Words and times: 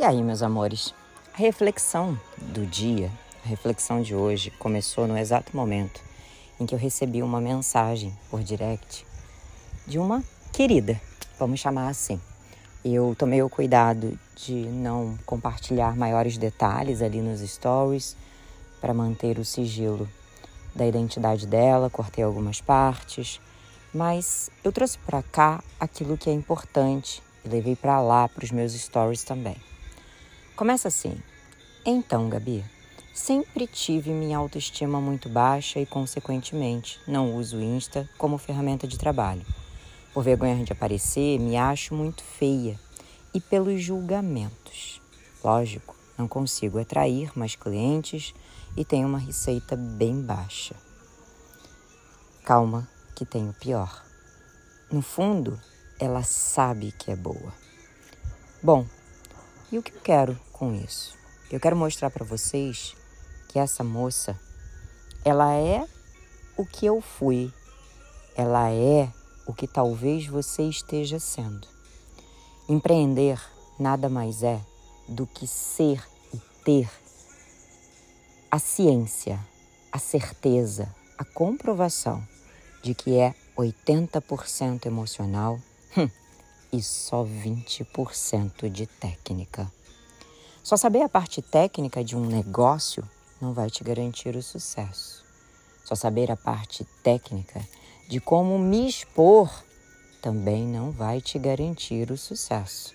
E 0.00 0.04
aí, 0.04 0.22
meus 0.22 0.42
amores? 0.42 0.94
A 1.34 1.38
reflexão 1.38 2.16
do 2.36 2.64
dia, 2.64 3.10
a 3.44 3.48
reflexão 3.48 4.00
de 4.00 4.14
hoje, 4.14 4.48
começou 4.52 5.08
no 5.08 5.18
exato 5.18 5.56
momento 5.56 6.00
em 6.60 6.64
que 6.64 6.72
eu 6.72 6.78
recebi 6.78 7.20
uma 7.20 7.40
mensagem 7.40 8.16
por 8.30 8.40
direct 8.40 9.04
de 9.88 9.98
uma 9.98 10.22
querida, 10.52 11.00
vamos 11.36 11.58
chamar 11.58 11.88
assim. 11.88 12.20
Eu 12.84 13.16
tomei 13.18 13.42
o 13.42 13.50
cuidado 13.50 14.16
de 14.36 14.54
não 14.54 15.18
compartilhar 15.26 15.96
maiores 15.96 16.38
detalhes 16.38 17.02
ali 17.02 17.20
nos 17.20 17.40
stories 17.40 18.16
para 18.80 18.94
manter 18.94 19.36
o 19.36 19.44
sigilo 19.44 20.08
da 20.76 20.86
identidade 20.86 21.44
dela, 21.44 21.90
cortei 21.90 22.22
algumas 22.22 22.60
partes, 22.60 23.40
mas 23.92 24.48
eu 24.62 24.70
trouxe 24.70 24.96
para 24.98 25.24
cá 25.24 25.60
aquilo 25.80 26.16
que 26.16 26.30
é 26.30 26.32
importante 26.32 27.20
e 27.44 27.48
levei 27.48 27.74
para 27.74 28.00
lá 28.00 28.28
para 28.28 28.44
os 28.44 28.52
meus 28.52 28.74
stories 28.74 29.24
também. 29.24 29.56
Começa 30.58 30.88
assim. 30.88 31.16
Então, 31.86 32.28
Gabi, 32.28 32.64
sempre 33.14 33.64
tive 33.64 34.10
minha 34.10 34.38
autoestima 34.38 35.00
muito 35.00 35.28
baixa 35.28 35.78
e, 35.78 35.86
consequentemente, 35.86 37.00
não 37.06 37.36
uso 37.36 37.58
o 37.58 37.62
Insta 37.62 38.10
como 38.18 38.36
ferramenta 38.38 38.84
de 38.84 38.98
trabalho. 38.98 39.46
Por 40.12 40.24
vergonha 40.24 40.64
de 40.64 40.72
aparecer, 40.72 41.38
me 41.38 41.56
acho 41.56 41.94
muito 41.94 42.24
feia 42.24 42.76
e 43.32 43.40
pelos 43.40 43.80
julgamentos. 43.80 45.00
Lógico, 45.44 45.94
não 46.18 46.26
consigo 46.26 46.80
atrair 46.80 47.30
mais 47.38 47.54
clientes 47.54 48.34
e 48.76 48.84
tenho 48.84 49.06
uma 49.06 49.20
receita 49.20 49.76
bem 49.76 50.20
baixa. 50.20 50.74
Calma, 52.44 52.88
que 53.14 53.24
tem 53.24 53.48
o 53.48 53.54
pior. 53.54 54.04
No 54.90 55.02
fundo, 55.02 55.56
ela 56.00 56.24
sabe 56.24 56.90
que 56.90 57.12
é 57.12 57.16
boa. 57.16 57.54
Bom, 58.60 58.84
e 59.70 59.78
o 59.78 59.82
que 59.82 59.92
eu 59.92 60.00
quero 60.00 60.38
com 60.52 60.74
isso? 60.74 61.16
Eu 61.50 61.60
quero 61.60 61.76
mostrar 61.76 62.10
para 62.10 62.24
vocês 62.24 62.96
que 63.48 63.58
essa 63.58 63.84
moça, 63.84 64.38
ela 65.24 65.54
é 65.54 65.86
o 66.56 66.64
que 66.64 66.86
eu 66.86 67.00
fui. 67.00 67.52
Ela 68.36 68.70
é 68.70 69.10
o 69.46 69.52
que 69.52 69.66
talvez 69.66 70.26
você 70.26 70.62
esteja 70.62 71.18
sendo. 71.18 71.66
Empreender 72.68 73.40
nada 73.78 74.08
mais 74.08 74.42
é 74.42 74.60
do 75.08 75.26
que 75.26 75.46
ser 75.46 76.02
e 76.34 76.38
ter 76.64 76.90
a 78.50 78.58
ciência, 78.58 79.38
a 79.92 79.98
certeza, 79.98 80.94
a 81.16 81.24
comprovação 81.24 82.22
de 82.82 82.94
que 82.94 83.16
é 83.16 83.34
80% 83.56 84.86
emocional 84.86 85.58
e 86.72 86.82
só 86.82 87.24
20% 87.24 88.68
de 88.70 88.86
técnica. 88.86 89.70
Só 90.62 90.76
saber 90.76 91.02
a 91.02 91.08
parte 91.08 91.40
técnica 91.40 92.04
de 92.04 92.16
um 92.16 92.26
negócio 92.26 93.02
não 93.40 93.52
vai 93.52 93.70
te 93.70 93.82
garantir 93.82 94.36
o 94.36 94.42
sucesso. 94.42 95.24
Só 95.84 95.94
saber 95.94 96.30
a 96.30 96.36
parte 96.36 96.84
técnica 97.02 97.66
de 98.08 98.20
como 98.20 98.58
me 98.58 98.88
expor 98.88 99.50
também 100.20 100.66
não 100.66 100.90
vai 100.90 101.20
te 101.20 101.38
garantir 101.38 102.10
o 102.10 102.18
sucesso. 102.18 102.94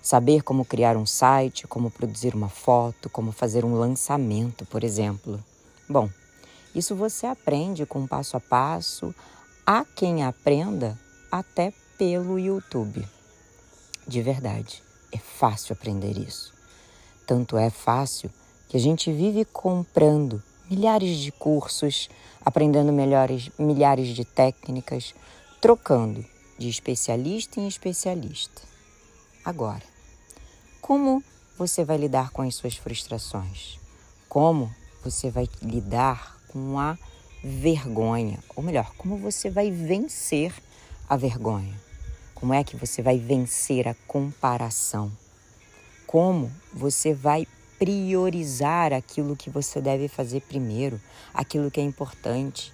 Saber 0.00 0.42
como 0.42 0.64
criar 0.64 0.96
um 0.96 1.06
site, 1.06 1.66
como 1.66 1.90
produzir 1.90 2.34
uma 2.34 2.48
foto, 2.48 3.10
como 3.10 3.30
fazer 3.30 3.64
um 3.64 3.74
lançamento, 3.74 4.64
por 4.66 4.82
exemplo. 4.82 5.42
Bom, 5.88 6.08
isso 6.74 6.94
você 6.96 7.26
aprende 7.26 7.84
com 7.84 8.06
passo 8.06 8.36
a 8.36 8.40
passo. 8.40 9.14
Há 9.66 9.84
quem 9.84 10.24
aprenda 10.24 10.98
até 11.30 11.72
pelo 12.02 12.36
YouTube. 12.36 13.06
De 14.08 14.22
verdade, 14.22 14.82
é 15.12 15.18
fácil 15.18 15.72
aprender 15.72 16.18
isso. 16.18 16.52
Tanto 17.24 17.56
é 17.56 17.70
fácil 17.70 18.28
que 18.68 18.76
a 18.76 18.80
gente 18.80 19.12
vive 19.12 19.44
comprando 19.44 20.42
milhares 20.68 21.18
de 21.18 21.30
cursos, 21.30 22.10
aprendendo 22.44 22.92
melhores, 22.92 23.50
milhares 23.56 24.08
de 24.08 24.24
técnicas, 24.24 25.14
trocando 25.60 26.24
de 26.58 26.68
especialista 26.68 27.60
em 27.60 27.68
especialista. 27.68 28.62
Agora, 29.44 29.84
como 30.80 31.22
você 31.56 31.84
vai 31.84 31.98
lidar 31.98 32.30
com 32.30 32.42
as 32.42 32.56
suas 32.56 32.74
frustrações? 32.74 33.78
Como 34.28 34.74
você 35.04 35.30
vai 35.30 35.48
lidar 35.62 36.36
com 36.48 36.80
a 36.80 36.98
vergonha? 37.44 38.40
Ou 38.56 38.62
melhor, 38.64 38.92
como 38.96 39.16
você 39.16 39.48
vai 39.48 39.70
vencer 39.70 40.52
a 41.08 41.16
vergonha? 41.16 41.91
Como 42.42 42.52
é 42.52 42.62
que 42.62 42.76
você 42.76 43.00
vai 43.00 43.16
vencer 43.16 43.88
a 43.88 43.94
comparação? 44.06 45.10
como 46.12 46.52
você 46.70 47.14
vai 47.14 47.48
priorizar 47.78 48.92
aquilo 48.92 49.34
que 49.34 49.48
você 49.48 49.80
deve 49.80 50.08
fazer 50.08 50.42
primeiro, 50.42 51.00
aquilo 51.32 51.70
que 51.70 51.80
é 51.80 51.82
importante. 51.82 52.70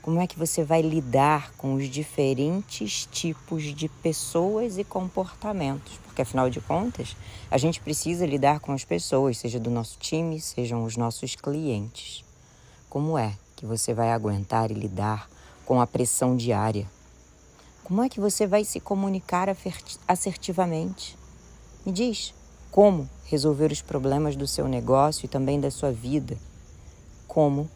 Como 0.00 0.18
é 0.18 0.26
que 0.26 0.38
você 0.38 0.64
vai 0.64 0.80
lidar 0.80 1.52
com 1.58 1.74
os 1.74 1.90
diferentes 1.90 3.04
tipos 3.12 3.64
de 3.64 3.86
pessoas 3.86 4.78
e 4.78 4.84
comportamentos? 4.84 5.92
Porque 6.04 6.22
afinal 6.22 6.48
de 6.48 6.58
contas, 6.62 7.14
a 7.50 7.58
gente 7.58 7.82
precisa 7.82 8.24
lidar 8.24 8.60
com 8.60 8.72
as 8.72 8.82
pessoas, 8.82 9.36
seja 9.36 9.60
do 9.60 9.68
nosso 9.68 9.98
time, 9.98 10.40
sejam 10.40 10.82
os 10.84 10.96
nossos 10.96 11.36
clientes. 11.36 12.24
Como 12.88 13.18
é 13.18 13.34
que 13.56 13.66
você 13.66 13.92
vai 13.92 14.10
aguentar 14.10 14.70
e 14.70 14.74
lidar 14.74 15.28
com 15.66 15.82
a 15.82 15.86
pressão 15.86 16.34
diária? 16.34 16.88
Como 17.90 18.04
é 18.04 18.08
que 18.08 18.20
você 18.20 18.46
vai 18.46 18.62
se 18.62 18.78
comunicar 18.78 19.48
assertivamente? 20.06 21.18
Me 21.84 21.90
diz 21.90 22.32
como 22.70 23.10
resolver 23.24 23.72
os 23.72 23.82
problemas 23.82 24.36
do 24.36 24.46
seu 24.46 24.68
negócio 24.68 25.26
e 25.26 25.28
também 25.28 25.60
da 25.60 25.72
sua 25.72 25.90
vida, 25.90 26.38
como 27.26 27.68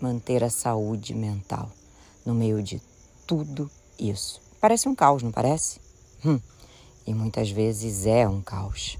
manter 0.00 0.42
a 0.42 0.48
saúde 0.48 1.12
mental 1.12 1.70
no 2.24 2.34
meio 2.34 2.62
de 2.62 2.80
tudo 3.26 3.70
isso. 3.98 4.40
Parece 4.58 4.88
um 4.88 4.94
caos, 4.94 5.22
não 5.22 5.30
parece? 5.30 5.82
Hum, 6.24 6.40
e 7.06 7.12
muitas 7.12 7.50
vezes 7.50 8.06
é 8.06 8.26
um 8.26 8.40
caos. 8.40 8.96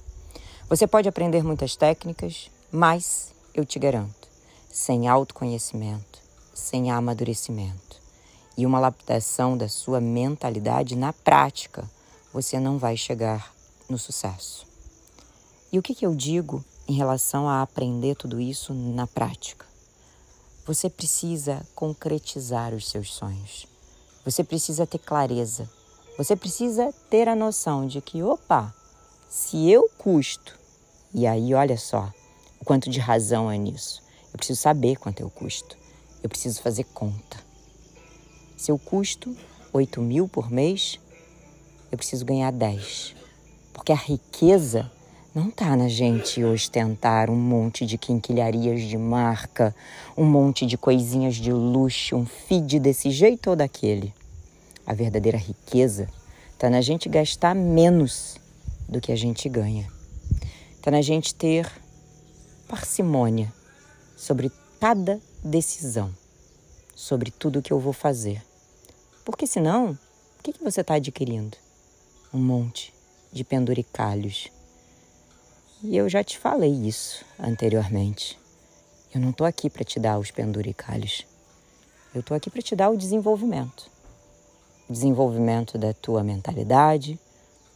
Você 0.68 0.86
pode 0.86 1.08
aprender 1.08 1.42
muitas 1.42 1.76
técnicas, 1.76 2.50
mas 2.70 3.34
eu 3.54 3.64
te 3.64 3.78
garanto, 3.78 4.28
sem 4.70 5.08
autoconhecimento, 5.08 6.20
sem 6.52 6.90
amadurecimento 6.90 8.01
e 8.56 8.66
uma 8.66 8.78
lapidação 8.78 9.56
da 9.56 9.68
sua 9.68 10.00
mentalidade 10.00 10.96
na 10.96 11.12
prática, 11.12 11.88
você 12.32 12.58
não 12.58 12.78
vai 12.78 12.96
chegar 12.96 13.52
no 13.88 13.98
sucesso. 13.98 14.66
E 15.72 15.78
o 15.78 15.82
que, 15.82 15.94
que 15.94 16.04
eu 16.04 16.14
digo 16.14 16.64
em 16.86 16.94
relação 16.94 17.48
a 17.48 17.62
aprender 17.62 18.14
tudo 18.14 18.40
isso 18.40 18.74
na 18.74 19.06
prática? 19.06 19.64
Você 20.66 20.88
precisa 20.88 21.66
concretizar 21.74 22.74
os 22.74 22.88
seus 22.88 23.12
sonhos. 23.12 23.66
Você 24.24 24.44
precisa 24.44 24.86
ter 24.86 24.98
clareza. 24.98 25.68
Você 26.16 26.36
precisa 26.36 26.92
ter 27.10 27.28
a 27.28 27.34
noção 27.34 27.86
de 27.86 28.00
que, 28.00 28.22
opa, 28.22 28.72
se 29.28 29.70
eu 29.70 29.88
custo, 29.98 30.58
e 31.12 31.26
aí 31.26 31.54
olha 31.54 31.76
só 31.76 32.12
o 32.60 32.64
quanto 32.64 32.88
de 32.88 33.00
razão 33.00 33.50
é 33.50 33.58
nisso. 33.58 34.02
Eu 34.32 34.36
preciso 34.36 34.60
saber 34.60 34.96
quanto 34.96 35.20
eu 35.20 35.28
custo. 35.28 35.76
Eu 36.22 36.28
preciso 36.28 36.62
fazer 36.62 36.84
conta. 36.84 37.51
Se 38.62 38.70
eu 38.70 38.78
custo 38.78 39.36
8 39.72 40.00
mil 40.00 40.28
por 40.28 40.48
mês, 40.48 41.00
eu 41.90 41.98
preciso 41.98 42.24
ganhar 42.24 42.52
10. 42.52 43.12
Porque 43.72 43.90
a 43.90 43.96
riqueza 43.96 44.88
não 45.34 45.48
está 45.48 45.74
na 45.74 45.88
gente 45.88 46.44
ostentar 46.44 47.28
um 47.28 47.34
monte 47.34 47.84
de 47.84 47.98
quinquilharias 47.98 48.82
de 48.82 48.96
marca, 48.96 49.74
um 50.16 50.24
monte 50.24 50.64
de 50.64 50.78
coisinhas 50.78 51.34
de 51.34 51.52
luxo, 51.52 52.14
um 52.14 52.24
feed 52.24 52.78
desse 52.78 53.10
jeito 53.10 53.50
ou 53.50 53.56
daquele. 53.56 54.14
A 54.86 54.94
verdadeira 54.94 55.38
riqueza 55.38 56.08
está 56.52 56.70
na 56.70 56.80
gente 56.80 57.08
gastar 57.08 57.56
menos 57.56 58.36
do 58.88 59.00
que 59.00 59.10
a 59.10 59.16
gente 59.16 59.48
ganha. 59.48 59.88
Está 60.76 60.92
na 60.92 61.02
gente 61.02 61.34
ter 61.34 61.68
parcimônia 62.68 63.52
sobre 64.16 64.52
cada 64.78 65.20
decisão, 65.42 66.14
sobre 66.94 67.32
tudo 67.32 67.60
que 67.60 67.72
eu 67.72 67.80
vou 67.80 67.92
fazer. 67.92 68.40
Porque 69.24 69.46
senão, 69.46 69.98
o 70.38 70.42
que, 70.42 70.52
que 70.52 70.64
você 70.64 70.80
está 70.80 70.94
adquirindo? 70.94 71.56
Um 72.32 72.40
monte 72.40 72.92
de 73.32 73.44
penduricalhos 73.44 74.50
e 75.84 75.96
eu 75.96 76.08
já 76.08 76.22
te 76.22 76.38
falei 76.38 76.70
isso 76.70 77.24
anteriormente. 77.36 78.38
Eu 79.12 79.20
não 79.20 79.30
estou 79.30 79.44
aqui 79.44 79.68
para 79.68 79.82
te 79.82 79.98
dar 79.98 80.16
os 80.16 80.30
penduricalhos. 80.30 81.26
Eu 82.14 82.20
estou 82.20 82.36
aqui 82.36 82.48
para 82.48 82.62
te 82.62 82.76
dar 82.76 82.88
o 82.88 82.96
desenvolvimento. 82.96 83.90
O 84.88 84.92
desenvolvimento 84.92 85.76
da 85.76 85.92
tua 85.92 86.22
mentalidade, 86.22 87.18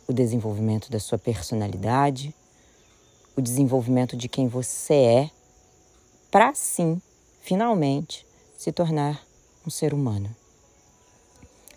o 0.06 0.12
desenvolvimento 0.12 0.88
da 0.88 1.00
sua 1.00 1.18
personalidade, 1.18 2.32
o 3.34 3.40
desenvolvimento 3.40 4.16
de 4.16 4.28
quem 4.28 4.46
você 4.46 4.94
é, 4.94 5.30
para 6.30 6.54
sim, 6.54 7.02
finalmente, 7.40 8.24
se 8.56 8.70
tornar 8.70 9.20
um 9.66 9.70
ser 9.70 9.92
humano. 9.92 10.32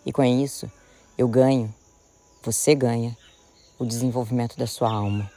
E 0.05 0.11
com 0.11 0.23
isso, 0.23 0.71
eu 1.17 1.27
ganho, 1.27 1.73
você 2.43 2.73
ganha, 2.75 3.17
o 3.77 3.85
desenvolvimento 3.85 4.57
da 4.57 4.67
sua 4.67 4.91
alma 4.91 5.29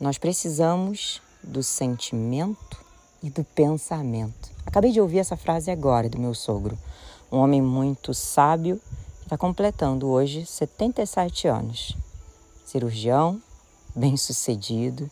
nós 0.00 0.16
precisamos 0.16 1.20
do 1.42 1.62
sentimento 1.62 2.78
e 3.22 3.28
do 3.30 3.42
pensamento. 3.42 4.50
Acabei 4.64 4.92
de 4.92 5.00
ouvir 5.00 5.18
essa 5.18 5.36
frase 5.36 5.70
agora 5.70 6.08
do 6.08 6.18
meu 6.18 6.34
sogro, 6.34 6.78
um 7.32 7.38
homem 7.38 7.60
muito 7.60 8.14
sábio 8.14 8.80
está 9.22 9.36
completando 9.36 10.08
hoje 10.08 10.46
77 10.46 11.48
anos. 11.48 11.96
Cirurgião, 12.64 13.42
bem-sucedido 13.94 15.10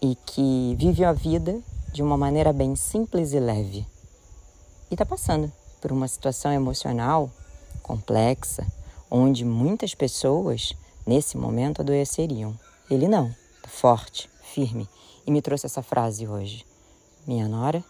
e 0.00 0.14
que 0.26 0.76
vive 0.78 1.04
a 1.04 1.12
vida 1.12 1.58
de 1.92 2.02
uma 2.02 2.16
maneira 2.16 2.52
bem 2.52 2.76
simples 2.76 3.32
e 3.32 3.40
leve. 3.40 3.84
E 4.90 4.94
está 4.94 5.04
passando 5.04 5.50
por 5.80 5.92
uma 5.92 6.06
situação 6.06 6.52
emocional 6.52 7.30
complexa, 7.82 8.66
onde 9.10 9.44
muitas 9.44 9.94
pessoas 9.94 10.74
nesse 11.06 11.36
momento 11.36 11.80
adoeceriam. 11.80 12.58
Ele 12.90 13.08
não, 13.08 13.34
tá 13.62 13.68
forte, 13.68 14.30
firme, 14.42 14.88
e 15.26 15.30
me 15.30 15.42
trouxe 15.42 15.66
essa 15.66 15.82
frase 15.82 16.26
hoje. 16.26 16.64
Minha 17.26 17.48
nora, 17.48 17.84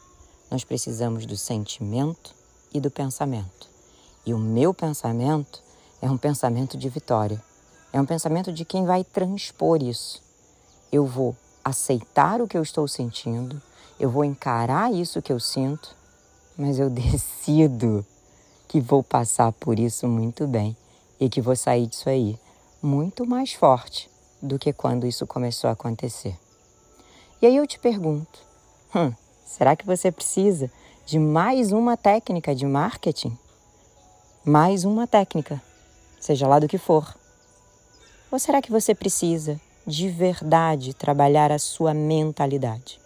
nós 0.50 0.64
precisamos 0.64 1.26
do 1.26 1.36
sentimento 1.36 2.34
e 2.72 2.80
do 2.80 2.90
pensamento. 2.90 3.68
E 4.24 4.34
o 4.34 4.38
meu 4.38 4.72
pensamento 4.72 5.62
é 6.00 6.10
um 6.10 6.16
pensamento 6.16 6.76
de 6.76 6.88
vitória. 6.88 7.42
É 7.92 8.00
um 8.00 8.06
pensamento 8.06 8.52
de 8.52 8.64
quem 8.64 8.84
vai 8.84 9.04
transpor 9.04 9.82
isso. 9.82 10.22
Eu 10.92 11.06
vou 11.06 11.36
aceitar 11.64 12.40
o 12.40 12.48
que 12.48 12.56
eu 12.56 12.62
estou 12.62 12.86
sentindo, 12.88 13.60
eu 13.98 14.10
vou 14.10 14.24
encarar 14.24 14.92
isso 14.92 15.20
que 15.20 15.32
eu 15.32 15.38
sinto, 15.38 15.94
mas 16.60 16.78
eu 16.78 16.90
decido 16.90 18.04
que 18.68 18.80
vou 18.80 19.02
passar 19.02 19.50
por 19.52 19.78
isso 19.78 20.06
muito 20.06 20.46
bem 20.46 20.76
e 21.18 21.28
que 21.28 21.40
vou 21.40 21.56
sair 21.56 21.86
disso 21.86 22.08
aí 22.08 22.38
muito 22.82 23.26
mais 23.26 23.52
forte 23.52 24.10
do 24.40 24.58
que 24.58 24.72
quando 24.72 25.06
isso 25.06 25.26
começou 25.26 25.68
a 25.68 25.72
acontecer. 25.72 26.38
E 27.40 27.46
aí 27.46 27.56
eu 27.56 27.66
te 27.66 27.78
pergunto: 27.78 28.38
hum, 28.94 29.12
será 29.44 29.74
que 29.74 29.86
você 29.86 30.12
precisa 30.12 30.70
de 31.06 31.18
mais 31.18 31.72
uma 31.72 31.96
técnica 31.96 32.54
de 32.54 32.66
marketing? 32.66 33.36
Mais 34.44 34.84
uma 34.84 35.06
técnica, 35.06 35.60
seja 36.20 36.46
lá 36.46 36.58
do 36.58 36.68
que 36.68 36.78
for. 36.78 37.14
Ou 38.30 38.38
será 38.38 38.62
que 38.62 38.70
você 38.70 38.94
precisa 38.94 39.60
de 39.86 40.08
verdade 40.08 40.94
trabalhar 40.94 41.50
a 41.50 41.58
sua 41.58 41.92
mentalidade? 41.92 43.00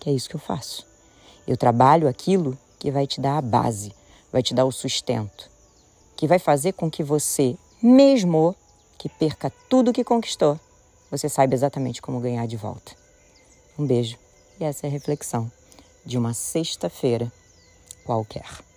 Que 0.00 0.10
é 0.10 0.12
isso 0.12 0.28
que 0.28 0.36
eu 0.36 0.40
faço. 0.40 0.91
Eu 1.46 1.56
trabalho 1.56 2.08
aquilo 2.08 2.56
que 2.78 2.90
vai 2.90 3.06
te 3.06 3.20
dar 3.20 3.38
a 3.38 3.42
base, 3.42 3.94
vai 4.32 4.42
te 4.42 4.54
dar 4.54 4.64
o 4.64 4.72
sustento, 4.72 5.50
que 6.16 6.26
vai 6.26 6.38
fazer 6.38 6.72
com 6.72 6.90
que 6.90 7.02
você, 7.02 7.56
mesmo 7.82 8.54
que 8.98 9.08
perca 9.08 9.52
tudo 9.68 9.92
que 9.92 10.04
conquistou, 10.04 10.58
você 11.10 11.28
saiba 11.28 11.54
exatamente 11.54 12.00
como 12.00 12.20
ganhar 12.20 12.46
de 12.46 12.56
volta. 12.56 12.92
Um 13.78 13.86
beijo 13.86 14.16
e 14.60 14.64
essa 14.64 14.86
é 14.86 14.88
a 14.88 14.92
reflexão 14.92 15.50
de 16.04 16.16
uma 16.16 16.34
sexta-feira 16.34 17.32
qualquer. 18.04 18.71